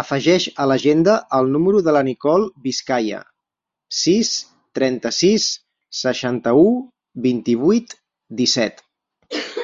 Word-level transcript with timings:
Afegeix 0.00 0.44
a 0.62 0.64
l'agenda 0.70 1.16
el 1.38 1.50
número 1.56 1.82
de 1.88 1.92
la 1.96 2.02
Nicole 2.06 2.46
Vizcaya: 2.68 3.20
sis, 3.98 4.30
trenta-sis, 4.80 5.50
seixanta-u, 6.02 6.64
vint-i-vuit, 7.28 7.98
disset. 8.42 8.82